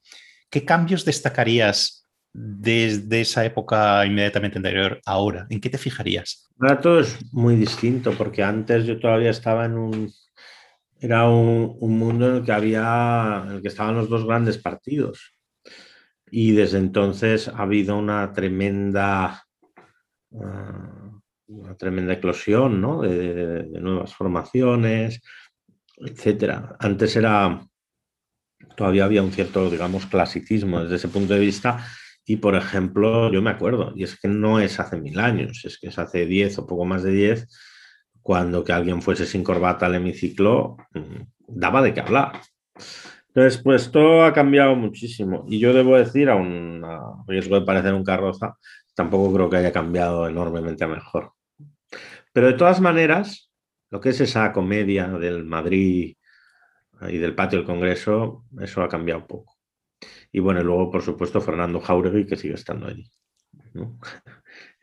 [0.51, 5.47] ¿qué cambios destacarías desde esa época inmediatamente anterior ahora?
[5.49, 6.47] ¿En qué te fijarías?
[6.59, 10.13] Ahora todo es muy distinto, porque antes yo todavía estaba en un.
[10.99, 13.43] Era un mundo en el que había.
[13.47, 15.34] en el que estaban los dos grandes partidos
[16.37, 19.45] y desde entonces ha habido una tremenda,
[20.37, 21.11] ah,
[21.47, 23.03] una tremenda eclosión ¿no?
[23.03, 25.21] de, nuevas formaciones,
[25.95, 26.75] etcétera.
[26.77, 27.65] Antes era,
[28.75, 31.87] todavía había un cierto, digamos, clasicismo desde ese punto de vista.
[32.25, 35.79] Y, por ejemplo, yo me acuerdo, y es que no es hace mil años, es
[35.79, 37.47] que es hace diez o poco más de diez,
[38.21, 42.41] cuando que alguien fuese sin corbata al hemiciclo, mm, daba de qué hablar.
[43.35, 45.43] Entonces, pues todo ha cambiado muchísimo.
[45.49, 46.39] Y yo debo decir, a
[47.27, 48.55] riesgo de parecer un carroza,
[48.93, 51.33] tampoco creo que haya cambiado enormemente a mejor.
[52.31, 53.51] Pero de todas maneras,
[53.91, 56.15] lo que es esa comedia del Madrid
[57.09, 59.57] y del patio del Congreso, eso ha cambiado un poco.
[60.31, 63.09] Y bueno, luego, por supuesto, Fernando Jauregui, que sigue estando allí.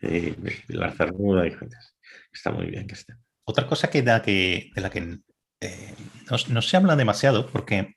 [0.03, 0.35] Y
[0.75, 1.77] la Cernuda y gente.
[2.33, 3.15] Está muy bien que esté.
[3.45, 5.21] Otra cosa que da que, de la que
[5.61, 5.95] eh,
[6.49, 7.95] no se habla demasiado, porque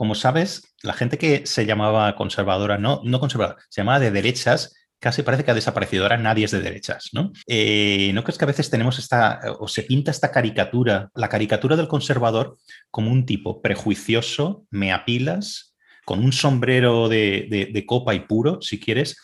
[0.00, 4.74] como sabes, la gente que se llamaba conservadora, no, no conservadora, se llamaba de derechas,
[4.98, 6.04] casi parece que ha desaparecido.
[6.04, 7.32] Ahora nadie es de derechas, ¿no?
[7.46, 11.76] Eh, ¿No crees que a veces tenemos esta, o se pinta esta caricatura, la caricatura
[11.76, 12.56] del conservador,
[12.90, 19.18] como un tipo prejuicioso, meapilas, con un sombrero de, copa y puro, si quieres?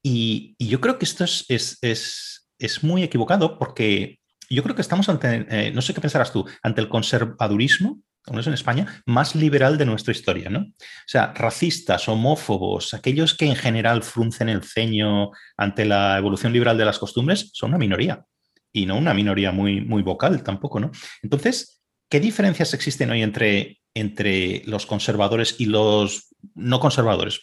[0.00, 5.44] Y, yo creo que esto es, es, muy equivocado porque yo creo que estamos ante,
[5.50, 9.76] eh, no sé qué pensarás tú, ante el conservadurismo como es en España, más liberal
[9.76, 10.60] de nuestra historia, ¿no?
[10.60, 16.78] O sea, racistas, homófobos, aquellos que en general fruncen el ceño ante la evolución liberal
[16.78, 18.24] de las costumbres, son una minoría.
[18.72, 20.90] Y no una minoría muy, muy vocal tampoco, ¿no?
[21.22, 27.40] Entonces, ¿qué diferencias existen hoy entre, entre los conservadores y los no conservadores,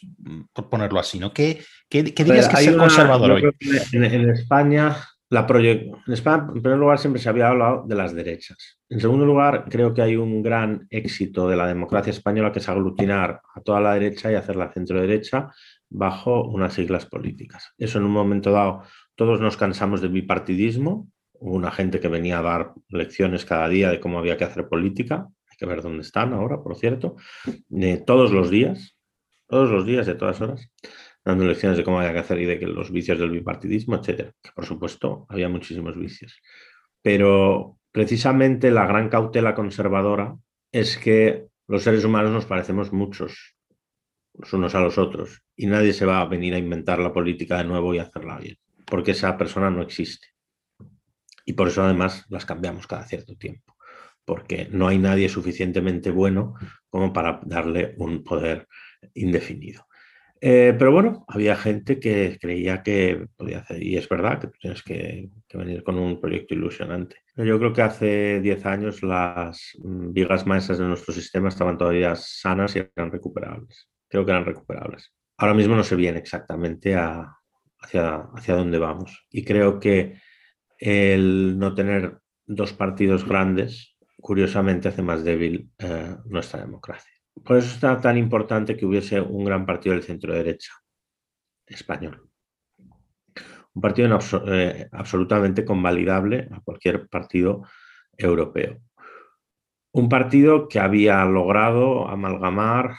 [0.54, 1.32] por ponerlo así, ¿no?
[1.32, 3.44] ¿Qué, qué, dirías que es ser conservador hoy?
[3.94, 4.98] en España
[5.32, 8.80] en España, en primer lugar, siempre se había hablado de las derechas.
[8.90, 12.68] En segundo lugar, creo que hay un gran éxito de la democracia española que es
[12.68, 15.50] aglutinar a toda la derecha y hacerla centro-derecha
[15.90, 17.74] bajo unas siglas políticas.
[17.78, 18.84] Eso en un momento dado,
[19.16, 21.08] todos nos cansamos del bipartidismo.
[21.34, 24.68] Hubo una gente que venía a dar lecciones cada día de cómo había que hacer
[24.68, 25.28] política.
[25.50, 27.16] Hay que ver dónde están ahora, por cierto.
[27.78, 28.98] Eh, todos los días,
[29.48, 30.70] todos los días, de todas horas
[31.24, 34.34] dando lecciones de cómo había que hacer y de que los vicios del bipartidismo, etcétera.
[34.56, 36.42] Por supuesto había muchísimos vicios.
[37.02, 40.36] Pero precisamente la gran cautela conservadora
[40.72, 43.56] es que los seres humanos nos parecemos muchos
[44.34, 47.58] los unos a los otros y nadie se va a venir a inventar la política
[47.58, 50.28] de nuevo y hacerla bien, porque esa persona no existe.
[51.46, 53.76] Y por eso además las cambiamos cada cierto tiempo,
[54.26, 56.56] porque no hay nadie suficientemente bueno
[56.90, 58.68] como para darle un poder
[59.14, 59.86] indefinido.
[60.44, 64.82] Eh, pero bueno, había gente que creía que podía hacer, y es verdad que tienes
[64.82, 67.18] que, venir con un proyecto ilusionante.
[67.36, 72.16] Yo creo que hace 10 años las mm, vigas maestras de nuestro sistema estaban todavía
[72.16, 73.88] sanas y eran recuperables.
[74.10, 75.14] Creo que eran recuperables.
[75.38, 79.28] Ahora mismo no sé bien exactamente hacia, dónde vamos.
[79.30, 80.20] Y creo que
[80.80, 87.21] el no tener dos partidos grandes, curiosamente, hace más débil eh, nuestra democracia.
[87.44, 90.74] Por eso está tan importante que hubiese un gran partido del centro derecha
[91.66, 92.30] español.
[93.74, 97.64] Un partido eh, absolutamente convalidable a cualquier partido
[98.18, 98.82] europeo.
[99.94, 102.96] Un partido que había logrado amalgamar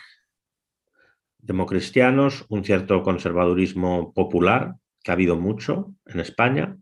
[1.38, 6.76] democristianos, un cierto conservadurismo popular, que ha habido mucho en España,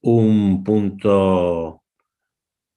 [0.00, 1.81] un punto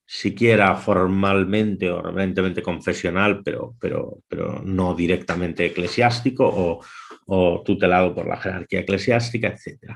[0.05, 6.79] siquiera formalmente o evidentemente confesional, pero, pero, pero no directamente eclesiástico,
[7.27, 9.95] o, tutelado por la jerarquía eclesiástica, etc.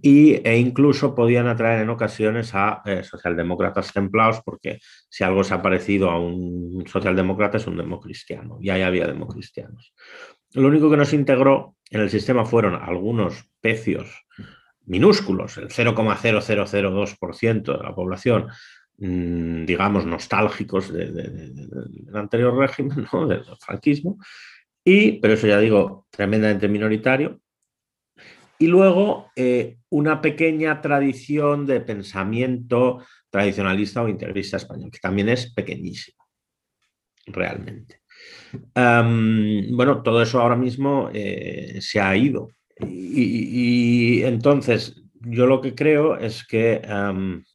[0.00, 4.78] Y, e incluso podían atraer en ocasiones a eh, socialdemócratas templados, porque
[5.10, 9.92] si algo se ha parecido a un socialdemócrata es un democristiano, y ahí había democristianos.
[10.54, 14.24] Lo único que nos integró en el sistema fueron algunos pecios
[14.86, 18.48] minúsculos, el 0,0002% de la población,
[19.00, 24.18] digamos, nostálgicos del anterior régimen, del franquismo,
[24.84, 27.40] y, pero eso ya digo, tremendamente minoritario.
[28.58, 35.52] Y luego eh, una pequeña tradición de pensamiento tradicionalista o integrista español, que también es
[35.54, 36.22] pequeñísimo,
[37.26, 38.02] realmente.
[38.74, 42.50] bueno, todo eso ahora mismo eh, se ha ido.
[42.86, 46.82] Y, entonces, yo lo que creo es que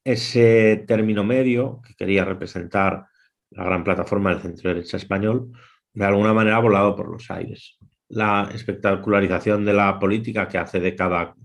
[0.03, 3.05] ese término medio que quería representar
[3.51, 5.51] la gran plataforma del centro derecha español,
[5.93, 7.77] de alguna manera ha volado por los aires.
[8.09, 11.35] La espectacularización de la política que hace de cada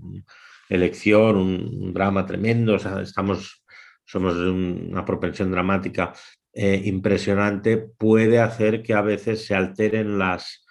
[0.69, 3.65] elección un, drama tremendo, estamos,
[4.05, 6.13] somos una propensión dramática
[6.53, 10.65] eh, impresionante, puede hacer que a veces se alteren las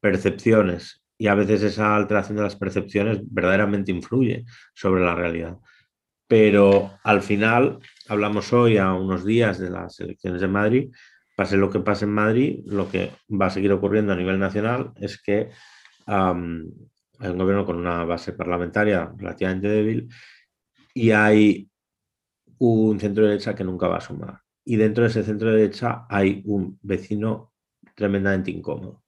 [0.00, 5.58] percepciones y a veces esa alteración de las percepciones verdaderamente influye sobre la realidad.
[6.26, 7.78] Pero al final,
[8.08, 10.90] hablamos hoy a unos días de las elecciones de Madrid,
[11.36, 14.92] pase lo que pase en Madrid, lo que va a seguir ocurriendo a nivel nacional
[14.96, 15.50] es que
[16.06, 20.08] hay un gobierno con una base parlamentaria relativamente débil
[20.94, 21.68] y hay
[22.56, 24.40] un centro de derecha que nunca va a sumar.
[24.64, 27.52] Y dentro de ese centro de derecha hay un vecino
[27.94, 29.02] tremendamente incómodo,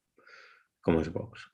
[0.83, 1.52] como es Vox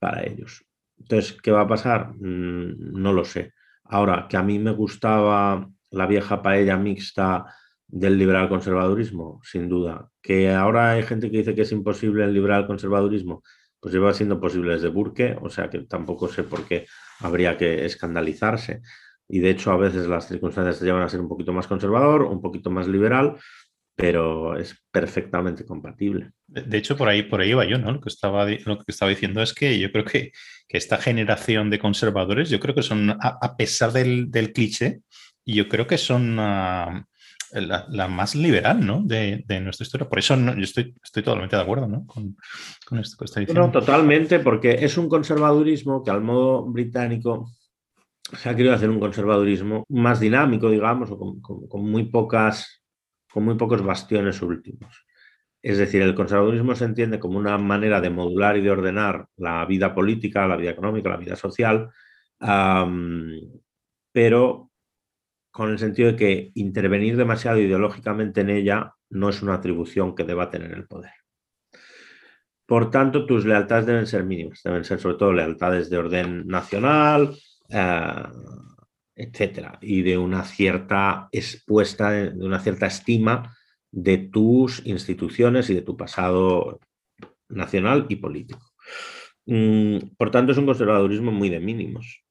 [0.00, 0.64] para ellos.
[0.98, 2.14] Entonces, ¿qué va a pasar?
[2.14, 3.52] Mm, no lo sé.
[3.84, 7.46] Ahora, que a mí me gustaba la vieja paella mixta
[7.86, 10.10] del liberal conservadurismo, sin duda.
[10.22, 13.42] Que ahora hay gente que dice que es imposible el liberal conservadurismo,
[13.80, 16.86] pues lleva siendo posible desde Burke, o sea que tampoco sé por qué
[17.20, 18.82] habría que escandalizarse.
[19.28, 22.22] Y de hecho, a veces las circunstancias te llevan a ser un poquito más conservador,
[22.22, 23.36] un poquito más liberal,
[24.00, 26.30] pero es perfectamente compatible.
[26.46, 27.92] De hecho, por ahí, por ahí iba yo, ¿no?
[27.92, 30.32] Lo que estaba, lo que estaba diciendo es que yo creo que,
[30.66, 35.00] que esta generación de conservadores, yo creo que son, a, pesar del, del, cliché,
[35.44, 37.04] yo creo que son uh,
[37.52, 39.02] la, la, más liberal, ¿no?
[39.04, 40.08] De, de, nuestra historia.
[40.08, 42.06] Por eso yo estoy, estoy totalmente de acuerdo, ¿no?
[42.06, 42.36] Con,
[42.86, 43.66] con esto que está diciendo.
[43.66, 47.50] No, totalmente, porque es un conservadurismo que al modo británico
[48.32, 52.79] se ha querido hacer un conservadurismo más dinámico, digamos, o con, con, con muy pocas
[53.30, 55.06] con muy pocos bastiones últimos.
[55.62, 59.64] Es decir, el conservadurismo se entiende como una manera de modular y de ordenar la
[59.66, 61.90] vida política, la vida económica, la vida social,
[64.12, 64.70] pero
[65.50, 70.24] con el sentido de que intervenir demasiado ideológicamente en ella no es una atribución que
[70.24, 71.12] deba tener el poder.
[72.64, 77.36] Por tanto, tus lealtades deben ser mínimas, deben ser sobre todo lealtades de orden nacional,
[77.68, 78.22] eh,
[79.20, 83.54] etcétera, y de una cierta expuesta, de una cierta estima
[83.90, 86.80] de tus instituciones y de tu pasado
[87.48, 88.72] nacional y político.
[89.46, 92.24] Mm, por tanto, es un conservadurismo muy de mínimos.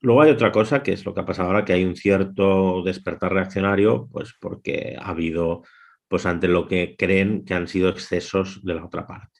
[0.00, 2.82] Luego hay otra cosa que es lo que ha pasado ahora, que hay un cierto
[2.82, 5.62] despertar reaccionario, pues porque ha habido,
[6.08, 9.31] pues ante lo que creen que han sido excesos de la otra parte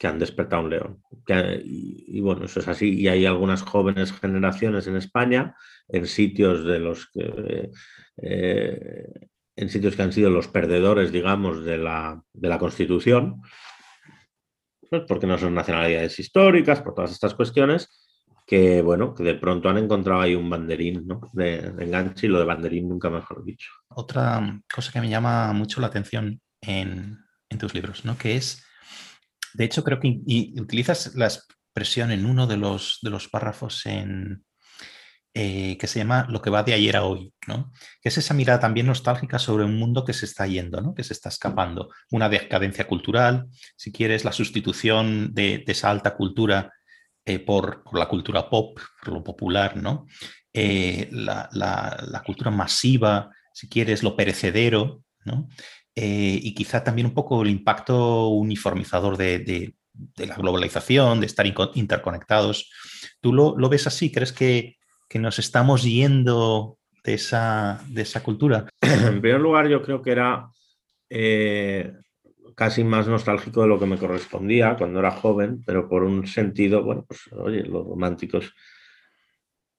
[0.00, 1.02] que han despertado un león.
[1.62, 2.98] y, bueno, eso es así.
[2.98, 5.54] Y hay algunas jóvenes generaciones en España,
[5.88, 7.70] en sitios de los que.
[8.16, 13.42] Eh, en sitios que han sido los perdedores, digamos, de la, de la Constitución,
[14.88, 18.08] pues porque no son nacionalidades históricas, por todas estas cuestiones,
[18.46, 21.20] que bueno, que de pronto han encontrado ahí un banderín ¿no?
[21.34, 23.70] de, enganche y lo de banderín nunca mejor dicho.
[23.88, 27.18] Otra cosa que me llama mucho la atención en,
[27.50, 28.16] en tus libros, ¿no?
[28.16, 28.64] que es
[29.54, 30.20] de hecho, creo que
[30.60, 34.44] utilizas la expresión en uno de los, párrafos en,
[35.34, 37.72] eh, que se llama Lo que va de ayer a hoy, ¿no?
[38.02, 40.94] que es esa mirada también nostálgica sobre un mundo que se está yendo, ¿no?
[40.94, 41.90] que se está escapando.
[42.10, 43.46] Una decadencia cultural,
[43.76, 46.72] si quieres, la sustitución de, esa alta cultura
[47.24, 50.06] eh, por, la cultura pop, por lo popular, ¿no?
[50.52, 55.48] Eh, la, la, cultura masiva, si quieres, lo perecedero, ¿no?
[56.02, 59.74] Eh, y quizá también un poco el impacto uniformizador de,
[60.16, 61.44] la globalización, de estar
[61.74, 62.70] interconectados.
[63.20, 64.10] ¿Tú lo, ves así?
[64.10, 64.78] ¿Crees que,
[65.16, 68.64] nos estamos yendo de esa, de esa cultura?
[68.80, 70.48] En primer lugar, yo creo que era
[71.10, 71.92] eh,
[72.54, 76.82] casi más nostálgico de lo que me correspondía cuando era joven, pero por un sentido,
[76.82, 78.54] bueno, pues oye, los románticos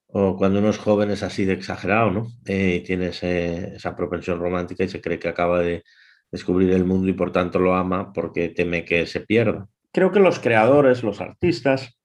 [0.06, 2.28] o cuando uno es joven es así de exagerado, ¿no?
[2.46, 5.84] Eh, tiene esa propensión romántica y se cree que acaba de
[6.32, 9.68] descubrir el mundo y por tanto lo ama porque teme que se pierda.
[9.92, 12.00] creo que los creadores, los artistas,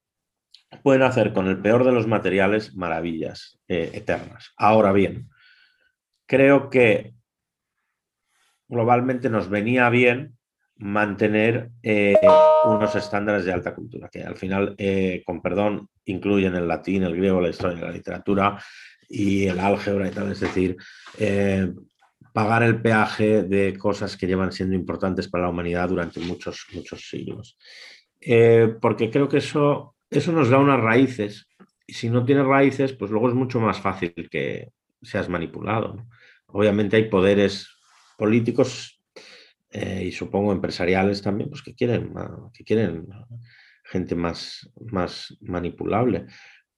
[0.82, 4.52] pueden hacer con el peor de los materiales maravillas eh, eternas.
[4.56, 5.30] Ahora bien,
[6.26, 7.14] creo que
[8.68, 10.36] globalmente nos venía bien
[10.78, 12.16] mantener eh,
[12.64, 17.16] unos estándares de alta cultura, que al final, eh, con perdón, incluyen el latín, el
[17.16, 18.60] griego, la historia, la literatura
[19.08, 20.76] y el álgebra y tal, es decir,
[22.36, 27.08] pagar el peaje de cosas que llevan siendo importantes para la humanidad durante muchos, muchos
[27.08, 27.56] siglos.
[28.80, 31.48] porque creo que eso eso nos da unas raíces.
[31.86, 34.72] Y si no tienes raíces, pues luego es mucho más fácil que
[35.02, 36.06] seas manipulado.
[36.46, 37.68] Obviamente hay poderes
[38.16, 39.00] políticos
[39.70, 42.12] eh, y supongo empresariales también, pues que quieren,
[42.52, 43.06] que quieren
[43.84, 46.26] gente más, más manipulable.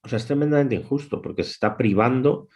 [0.02, 2.48] O sea, es tremendamente injusto porque se está privando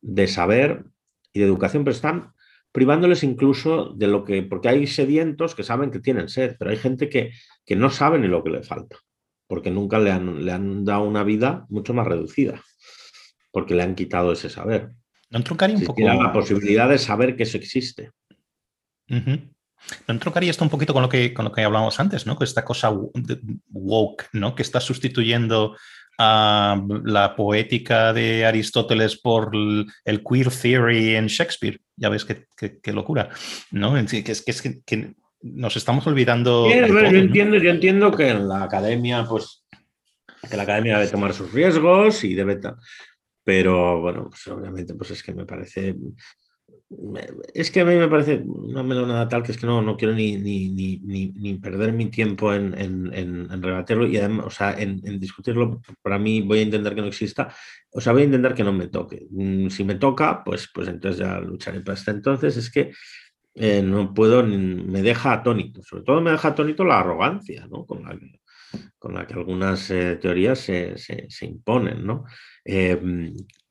[0.00, 0.84] de saber
[1.32, 2.32] y de educación, pero están
[2.72, 6.76] privándoles incluso de lo que, porque hay sedientos que saben que tienen sed, pero hay
[6.76, 7.32] gente que,
[7.64, 8.96] que no sabe ni lo que le falta
[9.50, 12.62] porque nunca le han, le han dado una vida mucho más reducida,
[13.50, 14.92] porque le han quitado ese saber.
[15.28, 16.00] ¿No truncaría un poco?
[16.00, 18.12] La posibilidad de saber que eso existe.
[19.08, 22.36] ¿No trocaría esto un poquito con lo que, con lo que hablábamos antes, ¿no?
[22.36, 22.92] Con esta cosa
[23.70, 24.54] woke, ¿no?
[24.54, 25.76] Que está sustituyendo
[26.22, 31.80] a la poética de Aristóteles por el queer theory en Shakespeare.
[31.96, 33.30] Ya ves qué, locura,
[33.70, 33.94] ¿no?
[33.94, 36.68] Que es, que, es que, nos estamos olvidando.
[36.68, 39.64] yo, entiendo, yo entiendo que en la academia, pues,
[40.48, 42.60] que la academia debe tomar sus riesgos y debe.
[43.42, 45.96] Pero bueno, pues obviamente, pues es que me parece.
[47.54, 50.12] Es que a mí me parece una melonada tal que es que no, no quiero
[50.12, 55.00] ni, ni, ni, perder mi tiempo en, en, en, rebatirlo y además, o sea, en,
[55.20, 55.80] discutirlo.
[56.02, 57.54] Para mí voy a intentar que no exista,
[57.92, 59.28] o sea, voy a intentar que no me toque.
[59.30, 61.80] Mm, si me toca, pues, pues entonces ya lucharé.
[61.80, 62.90] Pero hasta entonces es que
[63.54, 65.82] eh, no puedo, me deja atónito.
[65.84, 68.18] Sobre todo me deja atónito la arrogancia con, la
[68.98, 70.96] con la que algunas eh, teorías se,
[71.42, 72.04] imponen.
[72.04, 72.24] ¿no?
[72.64, 73.00] Eh,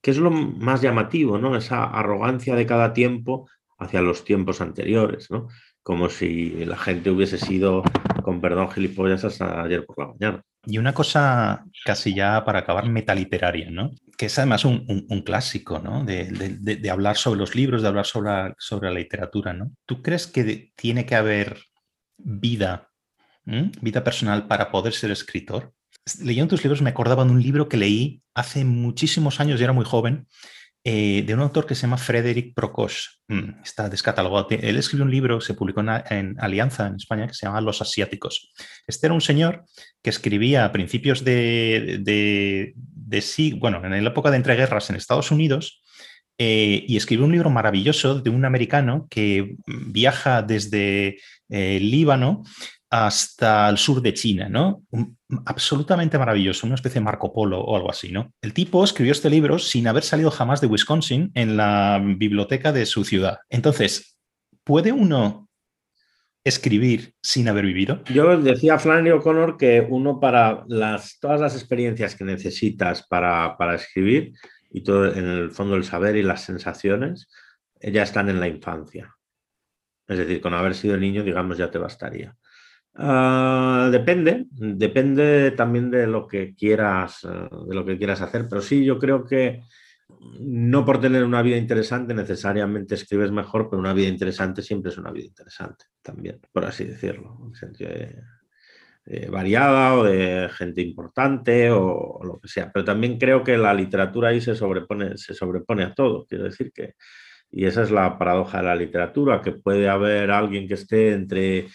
[0.02, 1.38] ¿Qué es lo más llamativo?
[1.38, 1.56] ¿no?
[1.56, 5.30] Esa arrogancia de cada tiempo hacia los tiempos anteriores.
[5.30, 5.48] ¿no?
[5.84, 7.84] Como si la gente hubiese sido,
[8.24, 10.42] con perdón, gilipollas hasta ayer por la mañana.
[10.66, 13.92] Y una cosa casi ya para acabar metaliteraria, ¿no?
[14.18, 16.04] que es además un, clásico ¿no?
[16.04, 19.54] de, hablar sobre los libros, de hablar sobre la literatura.
[19.54, 19.72] ¿no?
[19.86, 21.62] ¿Tú crees que tiene que haber
[22.18, 22.90] vida,
[23.46, 25.74] vida personal para poder ser escritor?
[26.22, 29.74] Leyendo tus libros me acordaba de un libro que leí hace muchísimos años, y era
[29.74, 30.28] muy joven,
[30.86, 33.20] eh, de un autor que se llama Frederick Prokosch.
[33.28, 34.48] Mm, está descatalogado.
[34.50, 38.54] Él escribió un libro, se publicó en, Alianza en España, que se llama Los Asiáticos.
[38.88, 39.66] Este era un señor
[40.02, 45.32] que escribía a principios de, de, sí, bueno, en la época de entreguerras en Estados
[45.32, 45.84] Unidos,
[46.38, 51.20] eh, y escribió un libro maravilloso de un americano que viaja desde
[51.50, 52.44] eh, Líbano
[52.90, 54.84] hasta el sur de China, ¿no?
[55.46, 58.34] absolutamente maravilloso, una especie de Marco Polo o algo así, ¿no?
[58.42, 62.88] El tipo escribió este libro sin haber salido jamás de Wisconsin en la biblioteca de
[62.88, 63.38] su ciudad.
[63.50, 64.18] Entonces,
[64.64, 65.50] ¿puede uno
[66.44, 68.04] escribir sin haber vivido?
[68.06, 74.34] Yo decía Flannery O'Connor que uno para las, todas las experiencias que necesitas para, escribir
[74.72, 77.30] y todo en el fondo el saber y las sensaciones
[77.82, 79.16] ya están en la infancia.
[80.08, 82.36] Es decir, con haber sido niño, digamos, ya te bastaría.
[82.96, 88.62] Ah, depende, depende también de lo que quieras, eh, de lo que quieras hacer, pero
[88.62, 89.62] sí, yo creo que
[90.40, 94.98] no por tener una vida interesante necesariamente escribes mejor, pero una vida interesante siempre es
[94.98, 97.92] una vida interesante también, por así decirlo, en sentido
[99.32, 102.72] variada o de gente importante o, lo que sea.
[102.72, 106.26] Pero también creo que la literatura ahí se sobrepone, se sobrepone a todo.
[106.28, 106.96] Quiero decir que,
[107.52, 111.68] y esa es la paradoja de la literatura, que puede haber alguien que esté entre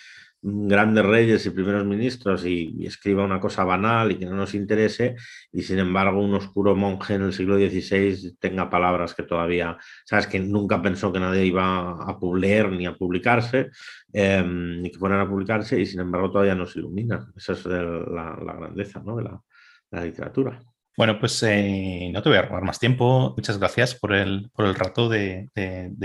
[0.46, 5.16] grandes reyes y primeros ministros y, escriba una cosa banal y que no nos interese,
[5.50, 10.26] y sin embargo un oscuro monje en el siglo XVI tenga palabras que todavía, sabes,
[10.26, 13.70] que nunca pensó que nadie iba a leer ni a publicarse,
[14.12, 18.36] em, ni que fueran a publicarse, y sin embargo todavía nos ilumina Esa es la,
[18.58, 19.16] grandeza ¿no?
[19.16, 20.60] de la literatura.
[20.96, 23.34] Bueno, pues eh, no te voy a robar más tiempo.
[23.36, 25.50] Muchas gracias por el, por el rato de,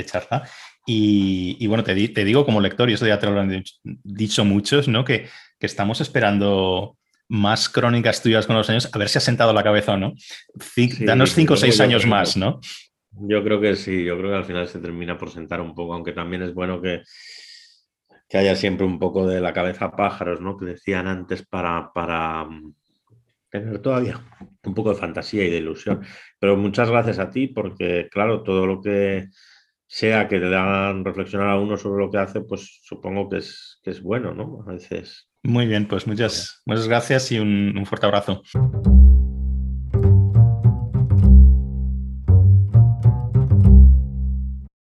[0.06, 0.50] charla.
[0.92, 4.88] Y, bueno, te, te, digo como lector, y esto ya te lo han dicho muchos,
[4.88, 5.06] ¿no?
[5.06, 5.28] Que,
[5.60, 9.94] estamos esperando más crónicas tuyas con los años, a ver si ha sentado la cabeza
[9.94, 10.14] o no.
[11.02, 12.60] danos cinco o seis años más, ¿no?
[13.12, 15.94] Yo creo que sí, yo creo que al final se termina por sentar un poco,
[15.94, 17.04] aunque también es bueno que,
[18.28, 20.58] que haya siempre un poco de la cabeza pájaros, ¿no?
[20.58, 22.48] Que decían antes para, para,
[23.52, 24.20] tener todavía
[24.64, 26.02] un poco de fantasía y de ilusión.
[26.40, 29.28] Pero muchas gracias a ti porque, claro, todo lo que
[29.90, 33.80] sea que le hagan reflexionar a uno sobre lo que hace, pues supongo que es,
[33.84, 34.64] que es bueno, ¿no?
[34.68, 35.28] A veces.
[35.42, 38.44] Muy bien, pues muchas, muchas gracias y un fuerte abrazo.